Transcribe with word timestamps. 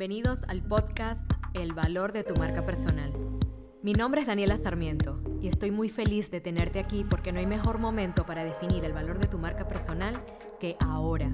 Bienvenidos 0.00 0.44
al 0.44 0.62
podcast 0.62 1.30
El 1.52 1.74
valor 1.74 2.14
de 2.14 2.24
tu 2.24 2.34
marca 2.34 2.64
personal. 2.64 3.12
Mi 3.82 3.92
nombre 3.92 4.22
es 4.22 4.26
Daniela 4.26 4.56
Sarmiento 4.56 5.20
y 5.42 5.48
estoy 5.48 5.72
muy 5.72 5.90
feliz 5.90 6.30
de 6.30 6.40
tenerte 6.40 6.78
aquí 6.78 7.04
porque 7.04 7.32
no 7.32 7.38
hay 7.38 7.44
mejor 7.44 7.76
momento 7.76 8.24
para 8.24 8.42
definir 8.42 8.82
el 8.86 8.94
valor 8.94 9.18
de 9.18 9.26
tu 9.26 9.36
marca 9.36 9.68
personal 9.68 10.24
que 10.58 10.74
ahora. 10.80 11.30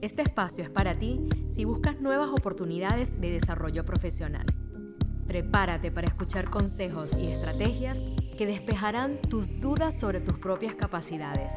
Este 0.00 0.22
espacio 0.22 0.64
es 0.64 0.70
para 0.70 0.98
ti 0.98 1.28
si 1.48 1.64
buscas 1.64 2.00
nuevas 2.00 2.30
oportunidades 2.30 3.20
de 3.20 3.30
desarrollo 3.30 3.84
profesional. 3.84 4.46
Prepárate 5.28 5.92
para 5.92 6.08
escuchar 6.08 6.46
consejos 6.46 7.16
y 7.16 7.28
estrategias 7.28 8.02
que 8.36 8.46
despejarán 8.46 9.20
tus 9.20 9.60
dudas 9.60 9.96
sobre 9.96 10.20
tus 10.20 10.40
propias 10.40 10.74
capacidades. 10.74 11.52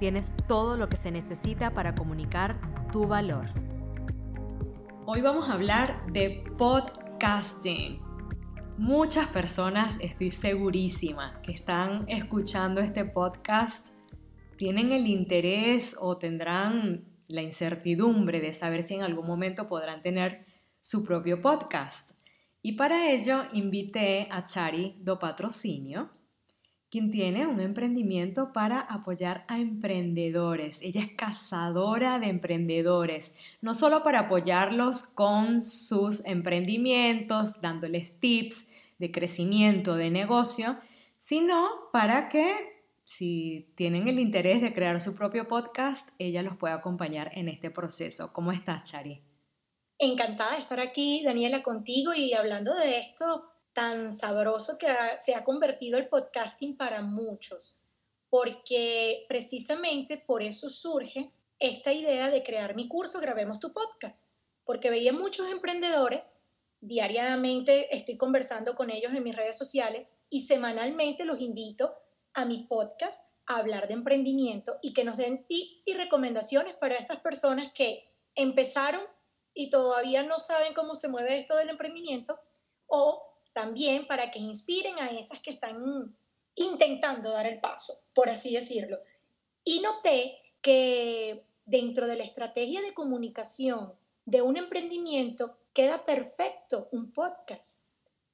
Tienes 0.00 0.32
todo 0.48 0.78
lo 0.78 0.88
que 0.88 0.96
se 0.96 1.10
necesita 1.10 1.74
para 1.74 1.94
comunicar 1.94 2.58
tu 2.90 3.06
valor. 3.06 3.50
Hoy 5.06 5.20
vamos 5.20 5.50
a 5.50 5.52
hablar 5.52 6.10
de 6.14 6.42
podcasting. 6.56 8.00
Muchas 8.78 9.28
personas, 9.28 9.98
estoy 10.00 10.30
segurísima, 10.30 11.42
que 11.42 11.52
están 11.52 12.06
escuchando 12.08 12.80
este 12.80 13.04
podcast, 13.04 13.90
tienen 14.56 14.92
el 14.92 15.06
interés 15.06 15.94
o 16.00 16.16
tendrán 16.16 17.04
la 17.28 17.42
incertidumbre 17.42 18.40
de 18.40 18.54
saber 18.54 18.86
si 18.86 18.94
en 18.94 19.02
algún 19.02 19.26
momento 19.26 19.68
podrán 19.68 20.00
tener 20.00 20.40
su 20.80 21.04
propio 21.04 21.38
podcast. 21.38 22.12
Y 22.62 22.72
para 22.72 23.10
ello 23.10 23.42
invité 23.52 24.26
a 24.30 24.46
Chari 24.46 24.96
do 25.02 25.18
Patrocinio, 25.18 26.12
quien 26.94 27.10
tiene 27.10 27.44
un 27.44 27.58
emprendimiento 27.58 28.52
para 28.52 28.78
apoyar 28.78 29.42
a 29.48 29.58
emprendedores. 29.58 30.80
Ella 30.80 31.00
es 31.00 31.12
cazadora 31.16 32.20
de 32.20 32.28
emprendedores, 32.28 33.34
no 33.60 33.74
solo 33.74 34.04
para 34.04 34.20
apoyarlos 34.20 35.02
con 35.02 35.60
sus 35.60 36.24
emprendimientos, 36.24 37.60
dándoles 37.60 38.20
tips 38.20 38.70
de 39.00 39.10
crecimiento 39.10 39.96
de 39.96 40.12
negocio, 40.12 40.78
sino 41.18 41.68
para 41.92 42.28
que 42.28 42.54
si 43.02 43.66
tienen 43.74 44.06
el 44.06 44.20
interés 44.20 44.62
de 44.62 44.72
crear 44.72 45.00
su 45.00 45.16
propio 45.16 45.48
podcast, 45.48 46.10
ella 46.20 46.44
los 46.44 46.56
pueda 46.56 46.74
acompañar 46.74 47.28
en 47.32 47.48
este 47.48 47.72
proceso. 47.72 48.32
¿Cómo 48.32 48.52
estás, 48.52 48.92
Chari? 48.92 49.20
Encantada 49.98 50.52
de 50.52 50.62
estar 50.62 50.78
aquí, 50.78 51.24
Daniela, 51.24 51.64
contigo 51.64 52.14
y 52.14 52.34
hablando 52.34 52.72
de 52.72 53.00
esto 53.00 53.50
tan 53.74 54.12
sabroso 54.14 54.78
que 54.78 54.86
se 55.16 55.34
ha 55.34 55.44
convertido 55.44 55.98
el 55.98 56.08
podcasting 56.08 56.76
para 56.76 57.02
muchos, 57.02 57.82
porque 58.30 59.26
precisamente 59.28 60.16
por 60.16 60.42
eso 60.42 60.70
surge 60.70 61.32
esta 61.58 61.92
idea 61.92 62.30
de 62.30 62.42
crear 62.42 62.74
mi 62.74 62.88
curso 62.88 63.20
Grabemos 63.20 63.60
tu 63.60 63.72
podcast, 63.72 64.28
porque 64.64 64.90
veía 64.90 65.12
muchos 65.12 65.48
emprendedores, 65.48 66.36
diariamente 66.80 67.94
estoy 67.94 68.16
conversando 68.16 68.76
con 68.76 68.90
ellos 68.90 69.12
en 69.12 69.22
mis 69.22 69.36
redes 69.36 69.58
sociales 69.58 70.14
y 70.30 70.42
semanalmente 70.42 71.24
los 71.24 71.40
invito 71.40 71.94
a 72.32 72.44
mi 72.44 72.66
podcast 72.66 73.30
a 73.46 73.56
hablar 73.56 73.88
de 73.88 73.94
emprendimiento 73.94 74.78
y 74.82 74.94
que 74.94 75.04
nos 75.04 75.16
den 75.16 75.46
tips 75.46 75.82
y 75.84 75.94
recomendaciones 75.94 76.76
para 76.76 76.96
esas 76.96 77.20
personas 77.20 77.72
que 77.74 78.08
empezaron 78.34 79.02
y 79.52 79.70
todavía 79.70 80.22
no 80.22 80.38
saben 80.38 80.74
cómo 80.74 80.94
se 80.94 81.08
mueve 81.08 81.38
esto 81.38 81.56
del 81.56 81.70
emprendimiento 81.70 82.38
o 82.86 83.33
también 83.54 84.06
para 84.06 84.30
que 84.30 84.38
inspiren 84.38 84.98
a 84.98 85.10
esas 85.10 85.40
que 85.40 85.52
están 85.52 86.14
intentando 86.56 87.30
dar 87.30 87.46
el 87.46 87.60
paso, 87.60 87.94
por 88.12 88.28
así 88.28 88.52
decirlo. 88.52 88.98
Y 89.64 89.80
noté 89.80 90.36
que 90.60 91.44
dentro 91.64 92.06
de 92.06 92.16
la 92.16 92.24
estrategia 92.24 92.82
de 92.82 92.92
comunicación 92.92 93.94
de 94.26 94.42
un 94.42 94.56
emprendimiento 94.56 95.56
queda 95.72 96.04
perfecto 96.04 96.88
un 96.92 97.12
podcast, 97.12 97.82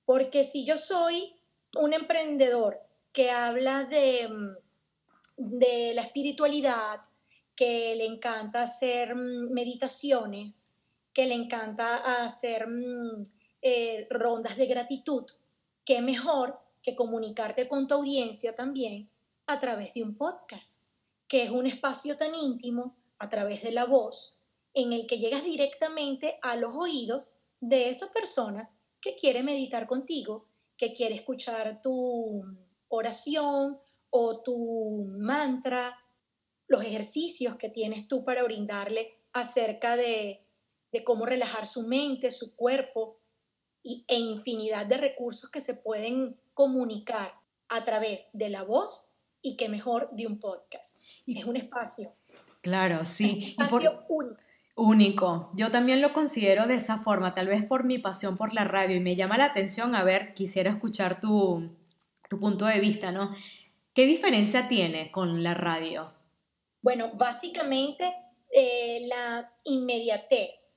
porque 0.04 0.42
si 0.42 0.64
yo 0.64 0.76
soy 0.76 1.36
un 1.76 1.92
emprendedor 1.92 2.80
que 3.12 3.30
habla 3.30 3.84
de, 3.84 4.28
de 5.36 5.92
la 5.94 6.02
espiritualidad, 6.02 7.00
que 7.54 7.94
le 7.94 8.06
encanta 8.06 8.62
hacer 8.62 9.14
mm, 9.14 9.52
meditaciones, 9.52 10.72
que 11.12 11.26
le 11.26 11.34
encanta 11.34 12.22
hacer 12.24 12.66
mm, 12.68 13.22
eh, 13.62 14.06
rondas 14.10 14.56
de 14.56 14.66
gratitud, 14.66 15.24
qué 15.84 16.00
mejor 16.00 16.58
que 16.82 16.94
comunicarte 16.94 17.68
con 17.68 17.86
tu 17.86 17.94
audiencia 17.94 18.54
también 18.54 19.10
a 19.46 19.60
través 19.60 19.92
de 19.94 20.02
un 20.02 20.16
podcast, 20.16 20.82
que 21.28 21.42
es 21.42 21.50
un 21.50 21.66
espacio 21.66 22.16
tan 22.16 22.34
íntimo 22.34 22.96
a 23.18 23.28
través 23.28 23.62
de 23.62 23.72
la 23.72 23.84
voz, 23.84 24.38
en 24.74 24.92
el 24.92 25.06
que 25.06 25.18
llegas 25.18 25.44
directamente 25.44 26.38
a 26.42 26.56
los 26.56 26.74
oídos 26.74 27.34
de 27.60 27.90
esa 27.90 28.12
persona 28.12 28.70
que 29.00 29.16
quiere 29.16 29.42
meditar 29.42 29.86
contigo, 29.86 30.46
que 30.76 30.94
quiere 30.94 31.14
escuchar 31.14 31.82
tu 31.82 32.44
oración 32.88 33.78
o 34.10 34.42
tu 34.42 35.04
mantra, 35.18 35.98
los 36.66 36.82
ejercicios 36.82 37.56
que 37.56 37.68
tienes 37.68 38.08
tú 38.08 38.24
para 38.24 38.42
brindarle 38.42 39.18
acerca 39.32 39.96
de, 39.96 40.46
de 40.92 41.04
cómo 41.04 41.26
relajar 41.26 41.66
su 41.66 41.86
mente, 41.86 42.30
su 42.30 42.56
cuerpo, 42.56 43.19
y, 43.82 44.04
e 44.08 44.16
infinidad 44.18 44.86
de 44.86 44.96
recursos 44.96 45.50
que 45.50 45.60
se 45.60 45.74
pueden 45.74 46.36
comunicar 46.54 47.34
a 47.68 47.84
través 47.84 48.30
de 48.32 48.50
la 48.50 48.62
voz 48.62 49.10
y 49.42 49.56
que 49.56 49.68
mejor 49.68 50.10
de 50.12 50.26
un 50.26 50.38
podcast. 50.38 51.00
es 51.26 51.44
un 51.44 51.56
espacio. 51.56 52.12
Claro, 52.60 53.04
sí. 53.04 53.54
Un 53.56 53.64
espacio 53.64 54.04
único. 54.08 54.40
Único. 54.76 55.50
Yo 55.54 55.70
también 55.70 56.00
lo 56.00 56.12
considero 56.12 56.66
de 56.66 56.76
esa 56.76 56.98
forma, 56.98 57.34
tal 57.34 57.48
vez 57.48 57.64
por 57.64 57.84
mi 57.84 57.98
pasión 57.98 58.36
por 58.36 58.54
la 58.54 58.64
radio 58.64 58.96
y 58.96 59.00
me 59.00 59.14
llama 59.14 59.36
la 59.36 59.46
atención, 59.46 59.94
a 59.94 60.04
ver, 60.04 60.32
quisiera 60.32 60.70
escuchar 60.70 61.20
tu, 61.20 61.70
tu 62.30 62.40
punto 62.40 62.64
de 62.64 62.80
vista, 62.80 63.12
¿no? 63.12 63.34
¿Qué 63.92 64.06
diferencia 64.06 64.68
tiene 64.68 65.10
con 65.10 65.42
la 65.42 65.54
radio? 65.54 66.14
Bueno, 66.80 67.10
básicamente 67.14 68.14
eh, 68.50 69.06
la 69.06 69.52
inmediatez. 69.64 70.76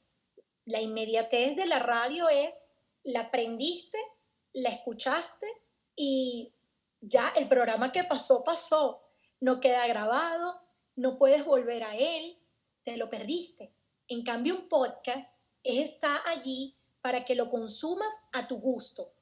La 0.66 0.82
inmediatez 0.82 1.56
de 1.56 1.66
la 1.66 1.80
radio 1.80 2.28
es 2.28 2.66
la 3.04 3.22
aprendiste, 3.22 3.98
la 4.54 4.70
escuchaste 4.70 5.48
y 5.96 6.54
ya 7.02 7.30
el 7.36 7.48
programa 7.48 7.92
que 7.92 8.04
pasó, 8.04 8.44
pasó. 8.44 9.02
No 9.40 9.60
queda 9.60 9.88
grabado, 9.88 10.62
no 10.96 11.18
puedes 11.18 11.46
volver 11.46 11.84
a 11.84 11.96
él, 11.96 12.38
te 12.84 12.98
lo 12.98 13.10
perdiste. 13.10 13.74
En 14.08 14.24
cambio, 14.24 14.56
un 14.56 14.70
podcast 14.70 15.40
está 15.64 16.22
allí 16.30 16.76
para 17.02 17.26
que 17.26 17.36
lo 17.36 17.50
consumas 17.50 18.28
a 18.32 18.48
tu 18.48 18.60
gusto. 18.60 19.14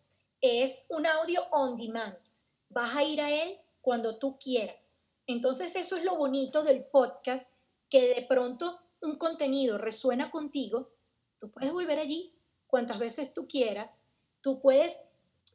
Es 0.41 0.86
un 0.90 1.06
audio 1.06 1.44
on 1.52 1.75
demand. 1.75 2.18
Vas 2.70 2.96
a 2.96 3.03
ir 3.03 3.22
a 3.22 3.31
él 3.31 3.59
cuando 3.81 4.18
tú 4.18 4.38
quieras. 4.38 4.96
Entonces 5.28 5.75
eso 5.75 5.97
es 5.97 6.03
lo 6.03 6.16
bonito 6.16 6.64
del 6.64 6.84
podcast, 6.84 7.53
que 7.90 8.14
de 8.14 8.22
pronto 8.24 8.80
un 9.02 9.18
contenido 9.18 9.78
resuena 9.78 10.30
contigo, 10.30 10.91
tú 11.40 11.52
puedes 11.52 11.74
volver 11.74 12.00
allí 12.00 12.36
cuantas 12.72 12.98
veces 12.98 13.34
tú 13.34 13.48
quieras, 13.48 14.00
tú 14.42 14.59
puedes, 14.62 15.02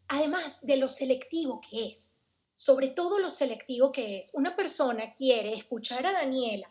además 0.06 0.64
de 0.64 0.76
lo 0.76 0.88
selectivo 0.88 1.60
que 1.60 1.86
es, 1.86 2.20
sobre 2.52 2.88
todo 2.88 3.18
lo 3.18 3.30
selectivo 3.30 3.90
que 3.90 4.18
es, 4.18 4.34
una 4.34 4.54
persona 4.54 5.14
quiere 5.14 5.54
escuchar 5.54 6.06
a 6.06 6.12
Daniela 6.12 6.70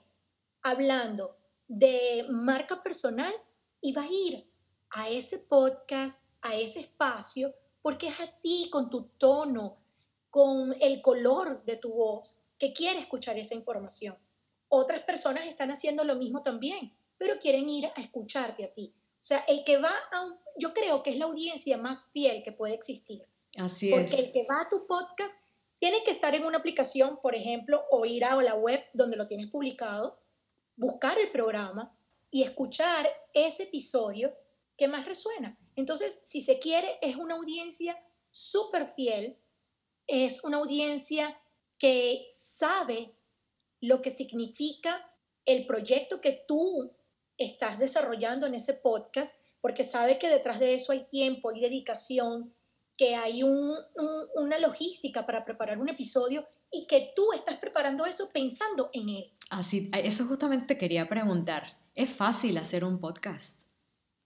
hablando 0.61 1.35
de 1.67 2.25
marca 2.29 2.81
personal 2.81 3.33
y 3.81 3.91
va 3.91 4.03
a 4.03 4.11
ir 4.11 4.47
a 4.91 5.09
ese 5.09 5.39
podcast, 5.39 6.23
a 6.41 6.55
ese 6.55 6.79
espacio, 6.79 7.53
porque 7.81 8.07
es 8.07 8.19
a 8.19 8.27
ti 8.27 8.69
con 8.71 8.89
tu 8.89 9.09
tono, 9.17 9.77
con 10.29 10.75
el 10.79 11.01
color 11.01 11.63
de 11.65 11.77
tu 11.77 11.91
voz, 11.93 12.39
que 12.57 12.71
quiere 12.71 12.99
escuchar 12.99 13.37
esa 13.37 13.55
información. 13.55 14.15
Otras 14.69 15.03
personas 15.03 15.47
están 15.47 15.71
haciendo 15.71 16.03
lo 16.03 16.15
mismo 16.15 16.41
también, 16.41 16.93
pero 17.17 17.39
quieren 17.39 17.67
ir 17.69 17.87
a 17.87 18.01
escucharte 18.01 18.65
a 18.65 18.73
ti. 18.73 18.93
O 19.25 19.27
sea, 19.27 19.43
el 19.47 19.63
que 19.63 19.79
va 19.79 19.91
a 20.11 20.21
un, 20.23 20.37
yo 20.55 20.71
creo 20.71 21.01
que 21.01 21.09
es 21.09 21.17
la 21.17 21.25
audiencia 21.25 21.79
más 21.79 22.11
fiel 22.11 22.43
que 22.43 22.51
puede 22.51 22.75
existir. 22.75 23.25
Así 23.57 23.91
es. 23.91 23.99
Porque 23.99 24.17
el 24.17 24.31
que 24.31 24.45
va 24.45 24.61
a 24.61 24.69
tu 24.69 24.85
podcast 24.85 25.35
tiene 25.79 26.03
que 26.03 26.11
estar 26.11 26.35
en 26.35 26.45
una 26.45 26.59
aplicación, 26.59 27.19
por 27.23 27.33
ejemplo, 27.33 27.85
o 27.89 28.05
ir 28.05 28.23
a 28.23 28.39
la 28.43 28.53
web 28.53 28.83
donde 28.93 29.17
lo 29.17 29.25
tienes 29.25 29.49
publicado, 29.49 30.21
buscar 30.75 31.17
el 31.17 31.31
programa 31.31 31.97
y 32.29 32.43
escuchar 32.43 33.09
ese 33.33 33.63
episodio 33.63 34.31
que 34.77 34.87
más 34.87 35.07
resuena. 35.07 35.57
Entonces, 35.75 36.21
si 36.23 36.41
se 36.41 36.59
quiere, 36.59 36.99
es 37.01 37.15
una 37.15 37.33
audiencia 37.33 37.97
súper 38.29 38.87
fiel, 38.89 39.39
es 40.05 40.43
una 40.43 40.57
audiencia 40.57 41.41
que 41.79 42.27
sabe 42.29 43.15
lo 43.81 44.03
que 44.03 44.11
significa 44.11 45.11
el 45.45 45.65
proyecto 45.65 46.21
que 46.21 46.43
tú 46.47 46.91
estás 47.37 47.79
desarrollando 47.79 48.45
en 48.45 48.55
ese 48.55 48.73
podcast, 48.73 49.39
porque 49.61 49.83
sabe 49.83 50.19
que 50.19 50.29
detrás 50.29 50.59
de 50.59 50.75
eso 50.75 50.91
hay 50.91 51.05
tiempo, 51.07 51.49
hay 51.49 51.61
dedicación, 51.61 52.53
que 52.97 53.15
hay 53.15 53.43
una 53.43 54.59
logística 54.59 55.25
para 55.25 55.43
preparar 55.43 55.79
un 55.79 55.89
episodio 55.89 56.47
y 56.71 56.87
que 56.87 57.11
tú 57.15 57.33
estás 57.33 57.57
preparando 57.57 58.05
eso 58.05 58.29
pensando 58.31 58.89
en 58.93 59.09
él. 59.09 59.33
Así, 59.49 59.89
eso 59.93 60.25
justamente 60.25 60.67
te 60.67 60.77
quería 60.77 61.07
preguntar. 61.07 61.77
¿Es 61.93 62.09
fácil 62.09 62.57
hacer 62.57 62.83
un 62.83 62.99
podcast? 62.99 63.63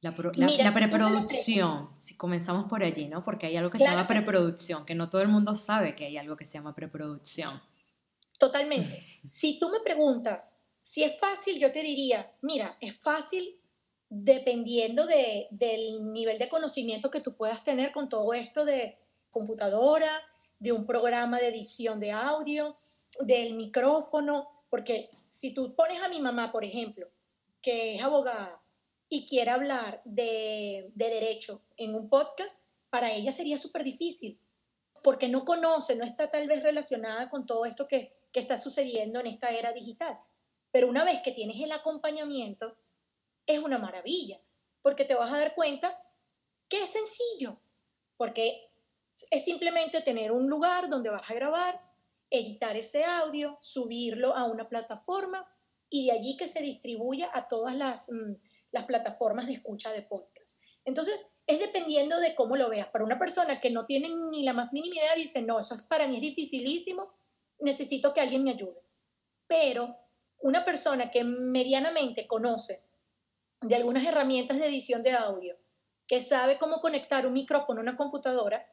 La, 0.01 0.15
preproducción, 0.15 1.89
si 1.97 2.15
comenzamos 2.15 2.69
por 2.69 2.83
allí, 2.83 3.09
¿no? 3.09 3.21
Porque 3.21 3.47
hay 3.47 3.57
algo 3.57 3.69
que 3.69 3.79
se 3.79 3.83
llama 3.83 4.07
preproducción, 4.07 4.85
que 4.85 4.95
no 4.95 5.09
todo 5.09 5.21
el 5.21 5.27
mundo 5.27 5.57
sabe 5.57 5.93
que 5.93 6.05
hay 6.05 6.17
algo 6.17 6.37
que 6.37 6.45
se 6.45 6.53
llama 6.53 6.73
preproducción. 6.73 7.61
Totalmente. 8.39 9.03
si 9.25 9.59
tú 9.59 9.69
me 9.69 9.81
preguntas 9.81 10.63
si 10.81 11.03
es 11.03 11.17
fácil, 11.19 11.59
yo 11.59 11.71
te 11.71 11.81
diría, 11.81 12.31
mira, 12.41 12.77
es 12.81 12.99
fácil 12.99 13.59
dependiendo 14.09 15.05
del 15.05 16.11
nivel 16.11 16.39
de 16.39 16.49
conocimiento 16.49 17.11
que 17.11 17.21
tú 17.21 17.35
puedas 17.35 17.63
tener 17.63 17.91
con 17.91 18.09
todo 18.09 18.33
esto 18.33 18.65
de 18.65 18.97
computadora, 19.29 20.09
de 20.57 20.71
un 20.71 20.85
programa 20.85 21.39
de 21.39 21.49
edición 21.49 21.99
de 21.99 22.11
audio, 22.11 22.75
del 23.21 23.53
micrófono, 23.53 24.49
porque 24.69 25.09
si 25.27 25.53
tú 25.53 25.75
pones 25.75 26.01
a 26.01 26.09
mi 26.09 26.19
mamá, 26.19 26.51
por 26.51 26.65
ejemplo, 26.65 27.07
que 27.61 27.95
es 27.95 28.03
abogada 28.03 28.61
y 29.09 29.27
quiere 29.27 29.51
hablar 29.51 30.01
de, 30.05 30.91
derecho 30.95 31.61
en 31.77 31.95
un 31.95 32.09
podcast, 32.09 32.65
para 32.89 33.13
ella 33.13 33.31
sería 33.31 33.57
súper 33.57 33.83
difícil, 33.83 34.39
porque 35.03 35.29
no 35.29 35.45
conoce, 35.45 35.95
no 35.95 36.03
está 36.03 36.29
tal 36.29 36.47
vez 36.47 36.63
relacionada 36.63 37.29
con 37.29 37.45
todo 37.45 37.65
esto 37.65 37.87
que, 37.87 38.13
que 38.31 38.39
está 38.39 38.57
sucediendo 38.57 39.19
en 39.19 39.27
esta 39.27 39.49
era 39.49 39.71
digital. 39.71 40.19
Pero 40.71 40.87
una 40.87 41.03
vez 41.03 41.21
que 41.23 41.31
tienes 41.31 41.59
el 41.61 41.71
acompañamiento, 41.71 42.77
es 43.45 43.59
una 43.59 43.79
maravilla, 43.79 44.39
porque 44.81 45.05
te 45.05 45.15
vas 45.15 45.33
a 45.33 45.37
dar 45.37 45.55
cuenta 45.55 45.99
que 46.67 46.83
es 46.83 46.91
sencillo, 46.91 47.59
porque 48.17 48.69
es 49.31 49.43
simplemente 49.43 50.01
tener 50.01 50.31
un 50.31 50.47
lugar 50.47 50.89
donde 50.89 51.09
vas 51.09 51.29
a 51.29 51.33
grabar, 51.33 51.81
editar 52.29 52.77
ese 52.77 53.03
audio, 53.03 53.57
subirlo 53.61 54.35
a 54.35 54.45
una 54.45 54.69
plataforma 54.69 55.47
y 55.89 56.05
de 56.05 56.11
allí 56.11 56.37
que 56.37 56.47
se 56.47 56.61
distribuya 56.61 57.29
a 57.33 57.47
todas 57.47 57.75
las, 57.75 58.11
mm, 58.11 58.35
las 58.71 58.85
plataformas 58.85 59.47
de 59.47 59.53
escucha 59.53 59.91
de 59.91 60.03
podcast. 60.03 60.61
Entonces, 60.85 61.27
es 61.47 61.59
dependiendo 61.59 62.19
de 62.19 62.35
cómo 62.35 62.55
lo 62.55 62.69
veas. 62.69 62.89
Para 62.89 63.03
una 63.03 63.17
persona 63.17 63.59
que 63.59 63.71
no 63.71 63.87
tiene 63.87 64.09
ni 64.29 64.43
la 64.43 64.53
más 64.53 64.71
mínima 64.71 64.95
idea, 64.95 65.15
dice, 65.15 65.41
no, 65.41 65.59
eso 65.59 65.73
es 65.73 65.81
para 65.81 66.07
mí 66.07 66.15
es 66.15 66.21
dificilísimo, 66.21 67.11
necesito 67.59 68.13
que 68.13 68.21
alguien 68.21 68.43
me 68.43 68.51
ayude. 68.51 68.79
Pero 69.47 69.97
una 70.41 70.65
persona 70.65 71.11
que 71.11 71.23
medianamente 71.23 72.27
conoce 72.27 72.83
de 73.61 73.75
algunas 73.75 74.05
herramientas 74.05 74.57
de 74.59 74.67
edición 74.67 75.03
de 75.03 75.11
audio, 75.11 75.55
que 76.07 76.21
sabe 76.21 76.57
cómo 76.57 76.79
conectar 76.79 77.27
un 77.27 77.33
micrófono 77.33 77.79
a 77.79 77.83
una 77.83 77.97
computadora 77.97 78.65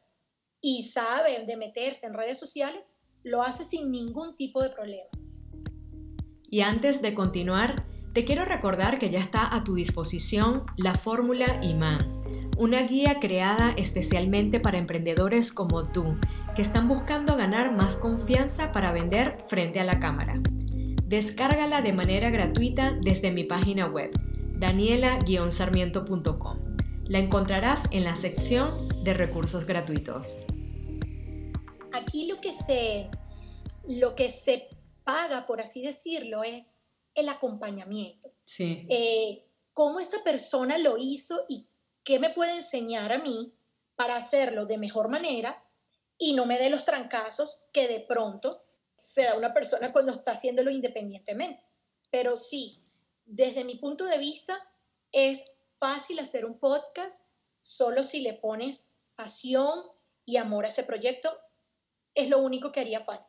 y 0.61 0.85
sabe 0.85 1.45
de 1.45 1.57
meterse 1.57 2.07
en 2.07 2.15
redes 2.15 2.39
sociales, 2.39 2.93
lo 3.23 3.43
hace 3.43 3.65
sin 3.65 3.91
ningún 3.91 4.37
tipo 4.37 4.63
de 4.63 4.71
problema. 4.71 5.11
Y 6.49 6.61
antes 6.61 7.03
de 7.03 7.15
continuar, 7.15 7.85
te 8.15 8.25
quiero 8.25 8.45
recordar 8.45 8.99
que 8.99 9.11
ya 9.11 9.19
está 9.19 9.55
a 9.55 9.65
tu 9.65 9.75
disposición 9.75 10.65
la 10.77 10.95
fórmula 10.95 11.61
IMAN, 11.63 12.51
una 12.57 12.83
guía 12.83 13.19
creada 13.21 13.75
especialmente 13.77 14.61
para 14.61 14.79
emprendedores 14.79 15.53
como 15.53 15.91
tú, 15.91 16.17
que 16.55 16.63
están 16.63 16.89
buscando 16.89 17.37
ganar 17.37 17.75
más 17.75 17.97
confianza 17.97 18.73
para 18.73 18.93
vender 18.93 19.37
frente 19.49 19.81
a 19.81 19.85
la 19.85 20.01
cámara. 20.01 20.41
Descárgala 21.07 21.81
de 21.83 21.93
manera 21.93 22.31
gratuita 22.31 22.99
desde 23.01 23.31
mi 23.31 23.45
página 23.45 23.87
web, 23.87 24.11
daniela-sarmiento.com. 24.59 26.77
La 27.05 27.21
encontrarás 27.21 27.83
en 27.93 28.03
la 28.03 28.17
sección 28.17 28.89
de 29.05 29.15
recursos 29.15 29.67
gratuitos. 29.67 30.47
Aquí 31.93 32.27
lo 32.27 32.41
que 32.41 32.53
se, 32.53 33.09
lo 33.87 34.17
que 34.17 34.31
se 34.31 34.67
paga, 35.05 35.47
por 35.47 35.61
así 35.61 35.81
decirlo, 35.81 36.43
es 36.43 36.83
el 37.15 37.29
acompañamiento. 37.29 38.33
Sí. 38.43 38.85
Eh, 38.91 39.45
cómo 39.73 40.01
esa 40.01 40.25
persona 40.25 40.77
lo 40.77 40.97
hizo 40.99 41.45
y 41.49 41.67
qué 42.03 42.19
me 42.19 42.31
puede 42.31 42.57
enseñar 42.57 43.13
a 43.13 43.19
mí 43.19 43.55
para 43.95 44.17
hacerlo 44.17 44.67
de 44.67 44.77
mejor 44.77 45.09
manera 45.09 45.63
y 46.19 46.35
no 46.35 46.47
me 46.47 46.59
dé 46.59 46.69
los 46.69 46.85
trancazos 46.85 47.65
que 47.73 47.87
de 47.87 48.01
pronto 48.01 48.66
se 48.99 49.23
da 49.23 49.37
una 49.37 49.55
persona 49.55 49.93
cuando 49.93 50.13
está 50.13 50.33
haciéndolo 50.33 50.71
independientemente. 50.71 51.63
Pero 52.11 52.37
sí, 52.37 52.83
desde 53.25 53.65
mi 53.65 53.77
punto 53.77 54.05
de 54.05 54.19
vista, 54.19 54.57
es 55.13 55.45
fácil 55.79 56.19
hacer 56.19 56.45
un 56.45 56.59
podcast 56.59 57.31
solo 57.61 58.03
si 58.03 58.21
le 58.21 58.35
pones 58.35 58.95
pasión 59.15 59.81
y 60.25 60.37
amor 60.37 60.65
a 60.65 60.69
ese 60.69 60.85
proyecto. 60.85 61.31
Es 62.15 62.29
lo 62.29 62.39
único 62.39 62.73
que 62.73 62.81
haría 62.81 63.01
falta. 63.01 63.27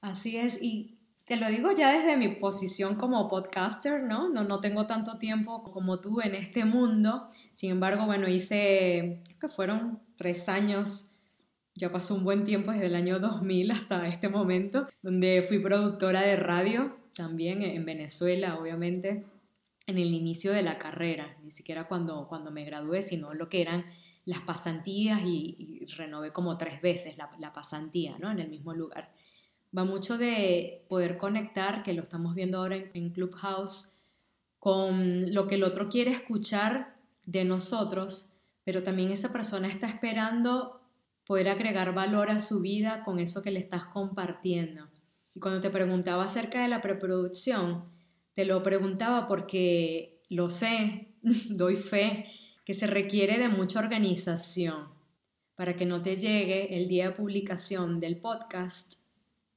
Así 0.00 0.36
es, 0.36 0.62
y 0.62 0.98
te 1.24 1.36
lo 1.36 1.48
digo 1.48 1.72
ya 1.72 1.92
desde 1.92 2.16
mi 2.16 2.28
posición 2.28 2.96
como 2.96 3.28
podcaster, 3.28 4.02
¿no? 4.02 4.28
No, 4.30 4.44
no 4.44 4.60
tengo 4.60 4.86
tanto 4.86 5.18
tiempo 5.18 5.62
como 5.62 6.00
tú 6.00 6.20
en 6.20 6.34
este 6.34 6.64
mundo. 6.64 7.28
Sin 7.52 7.70
embargo, 7.70 8.06
bueno, 8.06 8.28
hice, 8.28 9.22
creo 9.24 9.38
que 9.38 9.48
fueron 9.48 10.00
tres 10.16 10.48
años 10.48 11.17
ya 11.78 11.92
pasó 11.92 12.16
un 12.16 12.24
buen 12.24 12.44
tiempo 12.44 12.72
desde 12.72 12.86
el 12.86 12.96
año 12.96 13.20
2000 13.20 13.70
hasta 13.70 14.08
este 14.08 14.28
momento, 14.28 14.88
donde 15.00 15.44
fui 15.46 15.60
productora 15.60 16.22
de 16.22 16.34
radio, 16.34 16.96
también 17.14 17.62
en 17.62 17.84
Venezuela, 17.84 18.58
obviamente, 18.58 19.24
en 19.86 19.96
el 19.96 20.12
inicio 20.12 20.52
de 20.52 20.62
la 20.62 20.76
carrera, 20.76 21.36
ni 21.42 21.52
siquiera 21.52 21.86
cuando, 21.86 22.26
cuando 22.28 22.50
me 22.50 22.64
gradué, 22.64 23.02
sino 23.02 23.32
lo 23.32 23.48
que 23.48 23.62
eran 23.62 23.86
las 24.24 24.40
pasantías 24.40 25.20
y, 25.24 25.86
renové 25.96 26.32
como 26.32 26.58
tres 26.58 26.82
veces 26.82 27.16
la, 27.16 27.52
pasantía, 27.52 28.18
¿no? 28.18 28.30
En 28.30 28.40
el 28.40 28.50
mismo 28.50 28.74
lugar. 28.74 29.10
Va 29.76 29.84
mucho 29.84 30.18
de 30.18 30.84
poder 30.88 31.16
conectar, 31.16 31.82
que 31.82 31.94
lo 31.94 32.02
estamos 32.02 32.34
viendo 32.34 32.58
ahora 32.58 32.76
en, 32.76 32.90
en 32.92 33.10
Clubhouse, 33.10 34.02
con 34.58 35.32
lo 35.32 35.46
que 35.46 35.54
el 35.54 35.62
otro 35.62 35.88
quiere 35.88 36.10
escuchar 36.10 36.96
de 37.24 37.44
nosotros, 37.44 38.34
pero 38.64 38.82
también 38.82 39.10
esa 39.10 39.32
persona 39.32 39.68
está 39.68 39.88
esperando 39.88 40.77
poder 41.28 41.50
agregar 41.50 41.92
valor 41.92 42.30
a 42.30 42.40
su 42.40 42.62
vida 42.62 43.04
con 43.04 43.18
eso 43.18 43.42
que 43.42 43.50
le 43.50 43.60
estás 43.60 43.84
compartiendo. 43.84 44.88
Y 45.34 45.40
cuando 45.40 45.60
te 45.60 45.68
preguntaba 45.68 46.24
acerca 46.24 46.62
de 46.62 46.68
la 46.68 46.80
preproducción, 46.80 47.84
te 48.32 48.46
lo 48.46 48.62
preguntaba 48.62 49.26
porque 49.26 50.22
lo 50.30 50.48
sé, 50.48 51.14
doy 51.50 51.76
fe, 51.76 52.24
que 52.64 52.72
se 52.72 52.86
requiere 52.86 53.36
de 53.36 53.50
mucha 53.50 53.78
organización 53.78 54.88
para 55.54 55.76
que 55.76 55.84
no 55.84 56.00
te 56.00 56.16
llegue 56.16 56.78
el 56.78 56.88
día 56.88 57.10
de 57.10 57.16
publicación 57.16 58.00
del 58.00 58.18
podcast 58.18 58.94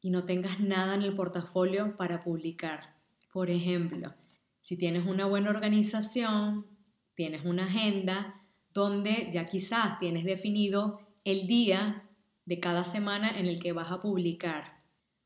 y 0.02 0.10
no 0.10 0.26
tengas 0.26 0.60
nada 0.60 0.96
en 0.96 1.04
el 1.04 1.16
portafolio 1.16 1.96
para 1.96 2.22
publicar. 2.22 2.98
Por 3.32 3.50
ejemplo, 3.50 4.14
si 4.60 4.76
tienes 4.76 5.06
una 5.06 5.26
buena 5.26 5.52
organización, 5.52 6.68
tienes 7.14 7.46
una 7.46 7.64
agenda 7.64 8.44
donde 8.74 9.30
ya 9.32 9.46
quizás 9.46 10.00
tienes 10.00 10.26
definido 10.26 11.00
el 11.24 11.48
día 11.48 12.10
de 12.46 12.60
cada 12.60 12.86
semana 12.86 13.30
en 13.30 13.46
el 13.46 13.60
que 13.60 13.74
vas 13.74 13.92
a 13.92 14.02
publicar. 14.02 14.82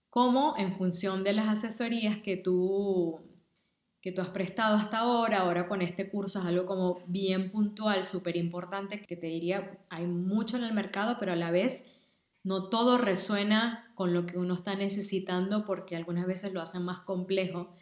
Como 0.09 0.55
en 0.57 0.71
función 0.73 1.23
de 1.23 1.33
las 1.33 1.47
asesorías 1.47 2.17
que 2.19 2.37
tú, 2.37 3.19
que 4.01 4.11
tú 4.11 4.21
has 4.21 4.29
prestado 4.29 4.77
hasta 4.77 4.99
ahora, 4.99 5.39
ahora 5.39 5.67
con 5.67 5.81
este 5.81 6.09
curso 6.09 6.39
es 6.39 6.45
algo 6.45 6.65
como 6.65 6.99
bien 7.07 7.51
puntual, 7.51 8.05
súper 8.05 8.37
importante, 8.37 9.01
que 9.01 9.15
te 9.15 9.27
diría, 9.27 9.79
hay 9.89 10.05
mucho 10.05 10.57
en 10.57 10.63
el 10.63 10.73
mercado, 10.73 11.17
pero 11.19 11.33
a 11.33 11.37
la 11.37 11.51
vez 11.51 11.85
no 12.43 12.69
todo 12.69 12.97
resuena 12.97 13.91
con 13.95 14.13
lo 14.13 14.25
que 14.25 14.37
uno 14.37 14.53
está 14.53 14.75
necesitando 14.75 15.65
porque 15.65 15.95
algunas 15.95 16.27
veces 16.27 16.53
lo 16.53 16.61
hacen 16.61 16.83
más 16.83 17.01
complejo 17.01 17.73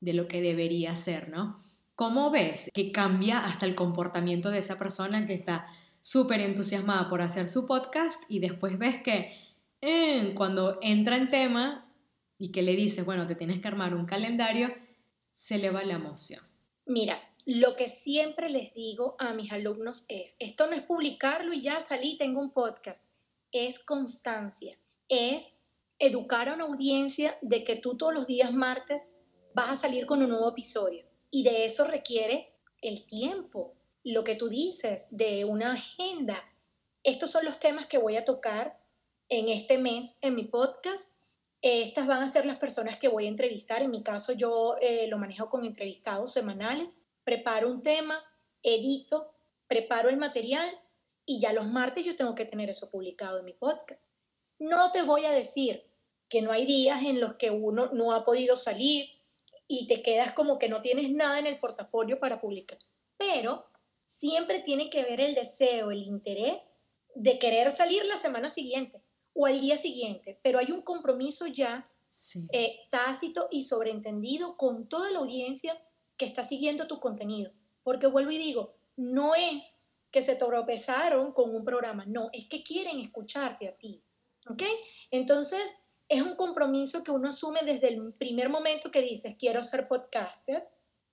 de 0.00 0.12
lo 0.12 0.28
que 0.28 0.40
debería 0.40 0.94
ser, 0.96 1.28
¿no? 1.28 1.58
¿Cómo 1.96 2.30
ves 2.30 2.70
que 2.72 2.92
cambia 2.92 3.40
hasta 3.40 3.66
el 3.66 3.74
comportamiento 3.74 4.50
de 4.50 4.58
esa 4.58 4.78
persona 4.78 5.26
que 5.26 5.34
está 5.34 5.66
súper 6.02 6.40
entusiasmada 6.40 7.08
por 7.08 7.22
hacer 7.22 7.48
su 7.48 7.66
podcast 7.66 8.20
y 8.28 8.40
después 8.40 8.76
ves 8.76 9.02
que 9.02 9.38
eh, 9.80 10.34
cuando 10.34 10.78
entra 10.82 11.16
en 11.16 11.30
tema 11.30 11.88
y 12.38 12.50
que 12.50 12.62
le 12.62 12.74
dices, 12.74 13.04
bueno, 13.04 13.26
te 13.26 13.36
tienes 13.36 13.60
que 13.60 13.68
armar 13.68 13.94
un 13.94 14.04
calendario, 14.04 14.74
se 15.30 15.58
le 15.58 15.70
va 15.70 15.84
la 15.84 15.94
emoción. 15.94 16.42
Mira, 16.86 17.22
lo 17.46 17.76
que 17.76 17.88
siempre 17.88 18.50
les 18.50 18.74
digo 18.74 19.14
a 19.20 19.32
mis 19.32 19.52
alumnos 19.52 20.04
es, 20.08 20.34
esto 20.40 20.66
no 20.66 20.74
es 20.74 20.82
publicarlo 20.82 21.52
y 21.52 21.62
ya 21.62 21.80
salí, 21.80 22.18
tengo 22.18 22.40
un 22.40 22.50
podcast, 22.50 23.08
es 23.52 23.82
constancia, 23.82 24.76
es 25.08 25.56
educar 26.00 26.48
a 26.48 26.54
una 26.54 26.64
audiencia 26.64 27.38
de 27.42 27.62
que 27.62 27.76
tú 27.76 27.96
todos 27.96 28.12
los 28.12 28.26
días 28.26 28.52
martes 28.52 29.20
vas 29.54 29.70
a 29.70 29.76
salir 29.76 30.04
con 30.04 30.20
un 30.20 30.30
nuevo 30.30 30.50
episodio 30.50 31.04
y 31.30 31.44
de 31.44 31.64
eso 31.64 31.86
requiere 31.86 32.52
el 32.80 33.06
tiempo, 33.06 33.74
lo 34.04 34.24
que 34.24 34.34
tú 34.34 34.48
dices 34.48 35.08
de 35.16 35.44
una 35.44 35.74
agenda. 35.74 36.42
Estos 37.02 37.30
son 37.30 37.44
los 37.44 37.60
temas 37.60 37.86
que 37.86 37.98
voy 37.98 38.16
a 38.16 38.24
tocar 38.24 38.78
en 39.28 39.48
este 39.48 39.78
mes 39.78 40.18
en 40.22 40.34
mi 40.34 40.44
podcast. 40.44 41.16
Estas 41.62 42.06
van 42.06 42.22
a 42.22 42.28
ser 42.28 42.44
las 42.44 42.58
personas 42.58 42.98
que 42.98 43.08
voy 43.08 43.26
a 43.26 43.30
entrevistar. 43.30 43.82
En 43.82 43.90
mi 43.90 44.02
caso 44.02 44.32
yo 44.32 44.76
eh, 44.80 45.06
lo 45.08 45.18
manejo 45.18 45.48
con 45.48 45.64
entrevistados 45.64 46.32
semanales. 46.32 47.06
Preparo 47.24 47.70
un 47.70 47.82
tema, 47.82 48.22
edito, 48.62 49.32
preparo 49.68 50.08
el 50.10 50.16
material 50.16 50.68
y 51.24 51.40
ya 51.40 51.52
los 51.52 51.66
martes 51.68 52.04
yo 52.04 52.16
tengo 52.16 52.34
que 52.34 52.44
tener 52.44 52.68
eso 52.68 52.90
publicado 52.90 53.38
en 53.38 53.44
mi 53.44 53.52
podcast. 53.52 54.12
No 54.58 54.90
te 54.92 55.02
voy 55.02 55.24
a 55.24 55.30
decir 55.30 55.84
que 56.28 56.42
no 56.42 56.50
hay 56.50 56.66
días 56.66 57.02
en 57.02 57.20
los 57.20 57.34
que 57.34 57.50
uno 57.50 57.90
no 57.92 58.12
ha 58.12 58.24
podido 58.24 58.56
salir 58.56 59.10
y 59.68 59.86
te 59.86 60.02
quedas 60.02 60.32
como 60.32 60.58
que 60.58 60.68
no 60.68 60.82
tienes 60.82 61.10
nada 61.10 61.38
en 61.38 61.46
el 61.46 61.58
portafolio 61.58 62.18
para 62.18 62.40
publicar, 62.40 62.78
pero 63.16 63.71
siempre 64.02 64.60
tiene 64.60 64.90
que 64.90 65.04
ver 65.04 65.20
el 65.20 65.34
deseo, 65.34 65.90
el 65.90 66.02
interés 66.02 66.76
de 67.14 67.38
querer 67.38 67.70
salir 67.70 68.04
la 68.04 68.16
semana 68.16 68.50
siguiente 68.50 69.02
o 69.32 69.46
al 69.46 69.60
día 69.60 69.76
siguiente, 69.76 70.38
pero 70.42 70.58
hay 70.58 70.72
un 70.72 70.82
compromiso 70.82 71.46
ya 71.46 71.88
eh, 72.52 72.80
tácito 72.90 73.48
y 73.50 73.62
sobreentendido 73.62 74.56
con 74.56 74.88
toda 74.88 75.10
la 75.10 75.20
audiencia 75.20 75.82
que 76.18 76.26
está 76.26 76.42
siguiendo 76.42 76.86
tu 76.86 77.00
contenido. 77.00 77.52
Porque 77.82 78.06
vuelvo 78.06 78.30
y 78.32 78.38
digo, 78.38 78.74
no 78.96 79.34
es 79.34 79.84
que 80.10 80.22
se 80.22 80.36
tropezaron 80.36 81.32
con 81.32 81.54
un 81.54 81.64
programa, 81.64 82.04
no, 82.06 82.28
es 82.32 82.48
que 82.48 82.62
quieren 82.62 82.98
escucharte 83.00 83.68
a 83.68 83.76
ti. 83.76 84.02
¿Ok? 84.50 84.62
Entonces, 85.10 85.78
es 86.08 86.20
un 86.20 86.36
compromiso 86.36 87.02
que 87.02 87.12
uno 87.12 87.28
asume 87.28 87.60
desde 87.64 87.88
el 87.88 88.12
primer 88.12 88.50
momento 88.50 88.90
que 88.90 89.00
dices, 89.00 89.36
quiero 89.38 89.62
ser 89.62 89.88
podcaster, 89.88 90.68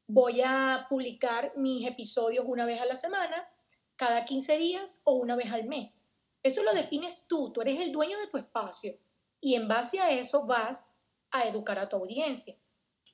voy 0.09 0.41
a 0.41 0.87
publicar 0.89 1.53
mis 1.55 1.87
episodios 1.87 2.43
una 2.47 2.65
vez 2.65 2.81
a 2.81 2.85
la 2.85 2.95
semana, 2.95 3.47
cada 3.95 4.25
15 4.25 4.57
días 4.57 5.01
o 5.03 5.13
una 5.13 5.35
vez 5.35 5.51
al 5.51 5.65
mes. 5.65 6.09
Eso 6.41 6.63
lo 6.63 6.73
defines 6.73 7.27
tú, 7.27 7.51
tú 7.53 7.61
eres 7.61 7.79
el 7.79 7.91
dueño 7.91 8.17
de 8.17 8.27
tu 8.27 8.37
espacio 8.37 8.97
y 9.39 9.53
en 9.53 9.67
base 9.67 9.99
a 9.99 10.09
eso 10.09 10.47
vas 10.47 10.89
a 11.29 11.43
educar 11.43 11.77
a 11.77 11.87
tu 11.87 11.97
audiencia. 11.97 12.55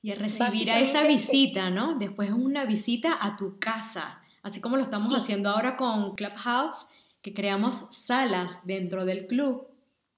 Y 0.02 0.12
a 0.12 0.16
recibir 0.16 0.72
a 0.72 0.80
esa 0.80 1.04
visita, 1.04 1.70
¿no? 1.70 1.96
Después 1.96 2.32
una 2.32 2.64
visita 2.64 3.18
a 3.20 3.36
tu 3.36 3.60
casa, 3.60 4.22
así 4.42 4.62
como 4.62 4.78
lo 4.78 4.84
estamos 4.84 5.14
haciendo 5.14 5.50
ahora 5.50 5.76
con 5.76 6.16
Clubhouse, 6.16 6.88
que 7.22 7.34
creamos 7.34 7.90
salas 7.92 8.66
dentro 8.66 9.04
del 9.04 9.28
club. 9.28 9.68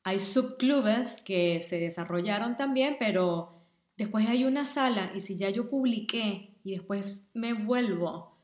Hay 0.03 0.19
subclubes 0.19 1.23
que 1.23 1.61
se 1.61 1.79
desarrollaron 1.79 2.55
también, 2.55 2.97
pero 2.99 3.55
después 3.95 4.27
hay 4.29 4.43
una 4.43 4.67
sala 4.67 5.11
y 5.15 5.21
si 5.21 5.35
ya 5.35 5.49
yo 5.49 5.69
publiqué 5.69 6.56
y 6.67 6.71
después 6.71 7.29
me 7.33 7.53
vuelvo 7.53 8.37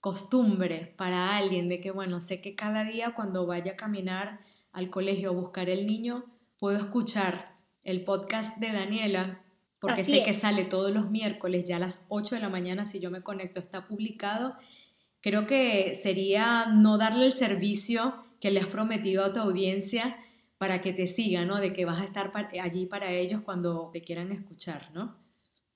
costumbre 0.00 0.92
para 0.98 1.38
alguien 1.38 1.70
de 1.70 1.80
que, 1.80 1.90
bueno, 1.90 2.20
sé 2.20 2.42
que 2.42 2.54
cada 2.54 2.84
día 2.84 3.14
cuando 3.14 3.46
vaya 3.46 3.72
a 3.72 3.76
caminar 3.76 4.40
al 4.70 4.90
colegio 4.90 5.30
a 5.30 5.32
buscar 5.32 5.70
el 5.70 5.86
niño, 5.86 6.26
puedo 6.58 6.76
escuchar 6.76 7.56
el 7.82 8.04
podcast 8.04 8.58
de 8.58 8.72
Daniela, 8.72 9.42
porque 9.80 10.04
sé 10.04 10.22
que 10.22 10.34
sale 10.34 10.66
todos 10.66 10.92
los 10.92 11.10
miércoles 11.10 11.64
ya 11.64 11.76
a 11.76 11.78
las 11.78 12.04
8 12.10 12.34
de 12.34 12.42
la 12.42 12.50
mañana, 12.50 12.84
si 12.84 13.00
yo 13.00 13.10
me 13.10 13.22
conecto, 13.22 13.60
está 13.60 13.88
publicado. 13.88 14.56
Creo 15.22 15.46
que 15.46 15.94
sería 15.94 16.66
no 16.66 16.98
darle 16.98 17.24
el 17.24 17.32
servicio 17.32 18.26
que 18.42 18.50
le 18.50 18.60
has 18.60 18.66
prometido 18.66 19.24
a 19.24 19.32
tu 19.32 19.40
audiencia 19.40 20.18
para 20.58 20.82
que 20.82 20.92
te 20.92 21.08
siga, 21.08 21.46
¿no? 21.46 21.60
De 21.60 21.72
que 21.72 21.86
vas 21.86 22.02
a 22.02 22.04
estar 22.04 22.30
allí 22.62 22.84
para 22.84 23.10
ellos 23.10 23.40
cuando 23.42 23.88
te 23.90 24.02
quieran 24.02 24.32
escuchar, 24.32 24.90
¿no? 24.92 25.16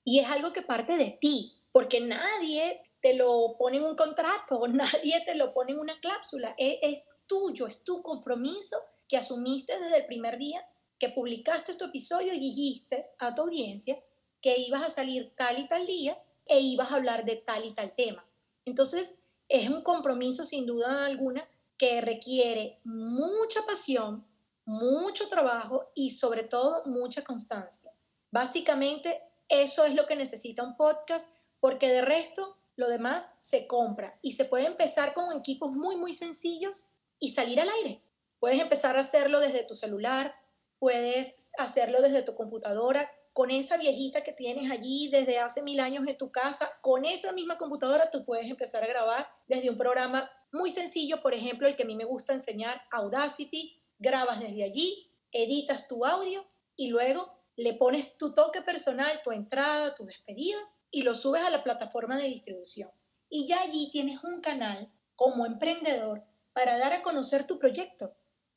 Y 0.03 0.19
es 0.19 0.27
algo 0.27 0.53
que 0.53 0.61
parte 0.61 0.97
de 0.97 1.17
ti, 1.19 1.55
porque 1.75 1.99
nadie 1.99 2.81
te 3.01 3.15
lo 3.15 3.57
pone 3.57 3.75
en 3.75 3.83
un 3.83 3.97
contrato, 3.97 4.65
nadie 4.69 5.21
te 5.25 5.35
lo 5.35 5.53
pone 5.53 5.73
en 5.73 5.79
una 5.79 5.99
cláusula, 5.99 6.55
es, 6.57 6.79
es 6.81 7.09
tuyo, 7.27 7.67
es 7.67 7.83
tu 7.83 8.01
compromiso 8.01 8.77
que 9.09 9.17
asumiste 9.17 9.77
desde 9.77 9.97
el 9.97 10.05
primer 10.05 10.37
día 10.37 10.65
que 10.97 11.09
publicaste 11.09 11.75
tu 11.75 11.83
episodio 11.83 12.33
y 12.33 12.39
dijiste 12.39 13.09
a 13.19 13.35
tu 13.35 13.41
audiencia 13.41 14.01
que 14.41 14.57
ibas 14.57 14.83
a 14.83 14.89
salir 14.89 15.33
tal 15.35 15.59
y 15.59 15.67
tal 15.67 15.85
día 15.85 16.17
e 16.45 16.61
ibas 16.61 16.93
a 16.93 16.95
hablar 16.95 17.25
de 17.25 17.35
tal 17.35 17.65
y 17.65 17.73
tal 17.73 17.93
tema. 17.93 18.25
Entonces, 18.63 19.21
es 19.49 19.69
un 19.69 19.81
compromiso 19.81 20.45
sin 20.45 20.65
duda 20.65 21.05
alguna 21.05 21.45
que 21.77 21.99
requiere 21.99 22.79
mucha 22.85 23.65
pasión, 23.65 24.25
mucho 24.63 25.27
trabajo 25.27 25.91
y 25.93 26.11
sobre 26.11 26.43
todo 26.43 26.83
mucha 26.85 27.25
constancia. 27.25 27.91
Básicamente, 28.31 29.21
eso 29.49 29.83
es 29.83 29.93
lo 29.93 30.07
que 30.07 30.15
necesita 30.15 30.63
un 30.63 30.77
podcast 30.77 31.34
porque 31.59 31.89
de 31.89 32.01
resto 32.01 32.57
lo 32.75 32.87
demás 32.89 33.37
se 33.39 33.67
compra 33.67 34.19
y 34.21 34.33
se 34.33 34.45
puede 34.45 34.65
empezar 34.65 35.13
con 35.13 35.31
equipos 35.37 35.71
muy, 35.71 35.95
muy 35.95 36.13
sencillos 36.13 36.91
y 37.19 37.29
salir 37.29 37.59
al 37.59 37.69
aire. 37.69 38.01
Puedes 38.39 38.59
empezar 38.59 38.97
a 38.97 38.99
hacerlo 38.99 39.39
desde 39.39 39.63
tu 39.63 39.75
celular, 39.75 40.35
puedes 40.79 41.51
hacerlo 41.57 42.01
desde 42.01 42.21
tu 42.21 42.35
computadora, 42.35 43.09
con 43.33 43.51
esa 43.51 43.77
viejita 43.77 44.23
que 44.23 44.31
tienes 44.31 44.71
allí 44.71 45.09
desde 45.09 45.39
hace 45.39 45.61
mil 45.61 45.79
años 45.81 46.07
en 46.07 46.17
tu 46.17 46.31
casa, 46.31 46.71
con 46.81 47.03
esa 47.03 47.33
misma 47.33 47.57
computadora 47.57 48.09
tú 48.09 48.23
puedes 48.23 48.49
empezar 48.49 48.83
a 48.83 48.87
grabar 48.87 49.27
desde 49.47 49.69
un 49.69 49.77
programa 49.77 50.31
muy 50.53 50.71
sencillo, 50.71 51.21
por 51.21 51.33
ejemplo, 51.33 51.67
el 51.67 51.75
que 51.75 51.83
a 51.83 51.85
mí 51.85 51.95
me 51.95 52.05
gusta 52.05 52.31
enseñar, 52.31 52.81
Audacity, 52.91 53.77
grabas 53.99 54.39
desde 54.39 54.63
allí, 54.63 55.11
editas 55.33 55.87
tu 55.89 56.05
audio 56.05 56.45
y 56.77 56.87
luego 56.87 57.29
le 57.57 57.73
pones 57.73 58.17
tu 58.17 58.33
toque 58.33 58.61
personal, 58.61 59.21
tu 59.21 59.31
entrada, 59.31 59.95
tu 59.95 60.05
despedida 60.05 60.57
y 60.95 61.01
lo 61.01 61.13
subes 61.13 61.43
a 61.43 61.49
la 61.49 61.61
plataforma 61.61 62.17
de 62.17 62.29
distribución. 62.29 62.89
Y 63.27 63.47
ya 63.47 63.59
allí 63.59 63.89
tienes 63.91 64.23
un 64.23 64.39
canal 64.39 64.89
como 65.17 65.45
emprendedor 65.45 66.23
para 66.53 66.77
dar 66.77 66.93
a 66.93 67.01
conocer 67.01 67.45
tu 67.45 67.59
proyecto. 67.59 68.13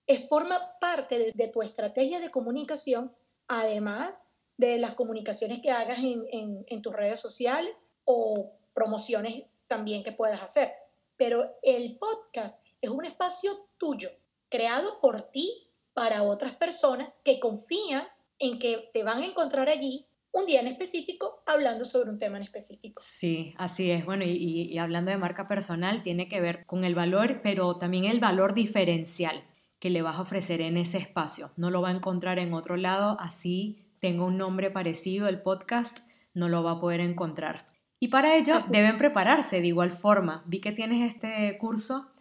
Es, 0.07 0.29
forma 0.29 0.79
parte 0.79 1.33
de, 1.35 1.49
tu 1.49 1.63
estrategia 1.63 2.21
de 2.21 2.31
comunicación, 2.31 3.13
además 3.49 4.23
de 4.57 4.79
las 4.79 4.95
comunicaciones 4.95 5.61
que 5.63 5.73
hagas 5.73 5.99
en, 5.99 6.65
en 6.65 6.81
tus 6.81 6.93
redes 6.93 7.19
sociales 7.19 7.89
o 8.05 8.53
promociones 8.73 9.43
también 9.67 10.05
que 10.05 10.13
puedas 10.13 10.41
hacer. 10.41 10.73
Pero 11.17 11.59
el 11.65 11.99
podcast 11.99 12.65
es 12.81 12.91
un 12.91 13.05
espacio 13.05 13.67
tuyo, 13.79 14.11
creado 14.49 15.01
por 15.01 15.23
ti 15.23 15.69
para 15.93 16.23
otras 16.23 16.55
personas 16.55 17.21
que 17.25 17.41
confían 17.41 18.07
en 18.39 18.61
que 18.61 18.91
te 18.95 19.03
van 19.03 19.23
a 19.23 19.27
encontrar 19.27 19.69
allí 19.69 20.08
un 20.39 20.47
día 20.47 20.61
en 20.61 20.69
específico 20.69 21.43
hablando 21.47 21.85
sobre 21.85 22.11
un 22.11 22.19
tema 22.19 22.37
en 22.37 22.45
específico. 22.45 23.03
Sí, 23.05 23.55
así 23.59 23.91
es. 23.91 24.05
Bueno, 24.05 24.25
y, 24.25 24.77
hablando 24.79 25.11
de 25.11 25.19
marca 25.19 25.49
personal, 25.49 26.03
tiene 26.03 26.29
que 26.29 26.41
ver 26.41 26.65
con 26.67 26.85
el 26.85 26.95
valor, 26.95 27.41
pero 27.43 27.77
también 27.77 28.05
el 28.05 28.21
valor 28.21 28.55
diferencial 28.55 29.45
que 29.79 29.91
le 29.91 30.03
vas 30.03 30.17
a 30.17 30.23
ofrecer 30.23 30.61
en 30.61 30.77
ese 30.77 30.99
espacio. 30.99 31.53
No 31.57 31.71
lo 31.71 31.83
va 31.83 31.89
a 31.89 31.93
encontrar 31.93 32.39
en 32.39 32.55
otro 32.55 32.77
lado, 32.77 33.17
así 33.21 33.85
tenga 34.01 34.25
un 34.25 34.37
nombre 34.37 34.71
parecido, 34.71 35.29
el 35.29 35.43
podcast 35.43 36.09
no 36.35 36.49
lo 36.49 36.63
va 36.63 36.73
a 36.73 36.81
poder 36.81 37.01
encontrar. 37.01 37.69
Y 38.01 38.09
para 38.09 38.37
ello 38.37 38.59
deben 38.71 38.97
prepararse 38.97 39.61
de 39.61 39.67
igual 39.67 39.91
forma. 39.91 40.45
Vi 40.47 40.61
que 40.61 40.73
tienes 40.73 41.09
este 41.09 41.59
curso 41.59 42.13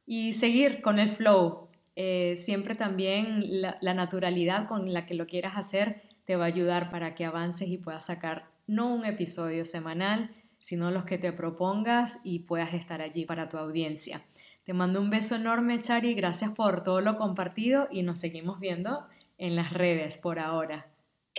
y 0.05 0.33
seguir 0.33 0.83
con 0.83 0.99
el 0.99 1.09
flow. 1.09 1.67
eh, 1.95 2.35
siempre 2.37 2.75
también 2.75 3.61
la, 3.61 3.79
la 3.81 3.95
naturalidad 3.95 4.67
con 4.67 4.93
la 4.93 5.07
que 5.07 5.15
lo 5.15 5.25
quieras 5.25 5.57
hacer 5.57 6.03
te 6.23 6.35
va 6.35 6.43
a 6.43 6.49
ayudar 6.49 6.91
para 6.91 7.15
que 7.15 7.25
avances 7.25 7.67
y 7.67 7.79
puedas 7.79 8.05
sacar 8.05 8.51
no 8.67 8.93
un 8.93 9.05
episodio 9.05 9.65
semanal, 9.65 10.35
sino 10.59 10.91
los 10.91 11.03
que 11.03 11.17
te 11.17 11.33
propongas 11.33 12.19
y 12.23 12.41
puedas 12.41 12.75
estar 12.75 13.01
allí 13.01 13.25
para 13.25 13.49
tu 13.49 13.57
audiencia. 13.57 14.23
Te 14.65 14.73
mando 14.73 15.01
un 15.01 15.09
beso 15.09 15.35
enorme, 15.35 15.79
Chari, 15.79 16.13
gracias 16.13 16.51
por 16.51 16.83
todo 16.83 17.01
lo 17.01 17.17
compartido 17.17 17.87
y 17.89 18.03
nos 18.03 18.19
seguimos 18.19 18.59
viendo 18.59 19.07
en 19.39 19.55
las 19.55 19.73
redes 19.73 20.19
por 20.19 20.37
ahora. 20.37 20.88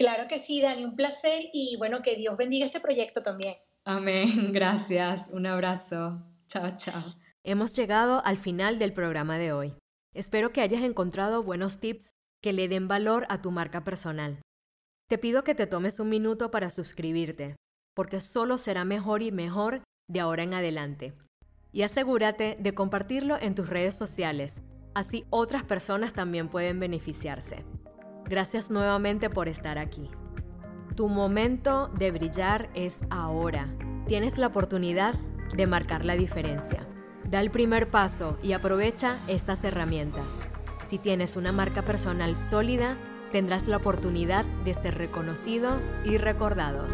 Claro 0.01 0.29
que 0.29 0.39
sí, 0.39 0.63
Dani, 0.63 0.83
un 0.83 0.97
placer 0.97 1.51
y 1.53 1.77
bueno, 1.77 2.01
que 2.01 2.17
Dios 2.17 2.35
bendiga 2.39 2.65
este 2.65 2.81
proyecto 2.81 3.23
también. 3.23 3.57
Amén, 3.85 4.31
gracias, 4.51 5.29
un 5.31 5.45
abrazo. 5.45 6.19
Chao, 6.47 6.75
chao. 6.75 7.03
Hemos 7.45 7.77
llegado 7.77 8.25
al 8.25 8.39
final 8.39 8.79
del 8.79 8.95
programa 8.95 9.37
de 9.37 9.53
hoy. 9.53 9.75
Espero 10.15 10.55
que 10.55 10.63
hayas 10.63 10.85
encontrado 10.85 11.43
buenos 11.43 11.81
tips 11.81 12.13
que 12.43 12.55
le 12.55 12.67
den 12.67 12.89
valor 12.89 13.27
a 13.29 13.43
tu 13.43 13.51
marca 13.51 13.85
personal. 13.85 14.41
Te 15.07 15.19
pido 15.19 15.45
que 15.45 15.55
te 15.55 15.67
tomes 15.67 16.01
un 16.01 16.09
minuto 16.09 16.51
para 16.51 16.71
suscribirte, 16.71 17.57
porque 17.95 18.23
solo 18.23 18.57
será 18.57 18.87
mejor 18.87 19.21
y 19.21 19.33
mejor 19.33 19.83
de 20.09 20.21
ahora 20.21 20.45
en 20.45 20.55
adelante. 20.55 21.13
Y 21.73 21.83
asegúrate 21.83 22.57
de 22.59 22.75
compartirlo 22.75 23.37
en 23.39 23.55
tus 23.55 23.69
redes 23.69 23.99
sociales, 23.99 24.63
así 24.95 25.27
otras 25.29 25.63
personas 25.65 26.15
también 26.15 26.49
pueden 26.49 26.81
beneficiarse. 26.81 27.67
Gracias 28.31 28.71
nuevamente 28.71 29.29
por 29.29 29.49
estar 29.49 29.77
aquí. 29.77 30.09
Tu 30.95 31.09
momento 31.09 31.89
de 31.99 32.13
brillar 32.13 32.71
es 32.75 33.01
ahora. 33.11 33.75
Tienes 34.07 34.39
la 34.39 34.47
oportunidad 34.47 35.17
de 35.57 35.67
marcar 35.67 36.05
la 36.05 36.15
diferencia. 36.15 36.87
Da 37.25 37.41
el 37.41 37.51
primer 37.51 37.91
paso 37.91 38.39
y 38.41 38.53
aprovecha 38.53 39.19
estas 39.27 39.65
herramientas. 39.65 40.27
Si 40.87 40.97
tienes 40.97 41.35
una 41.35 41.51
marca 41.51 41.83
personal 41.83 42.39
sólida, 42.39 42.97
tendrás 43.33 43.67
la 43.67 43.79
oportunidad 43.79 44.45
de 44.65 44.75
ser 44.75 44.97
reconocido 44.97 45.81
y 46.05 46.17
recordado. 46.17 46.87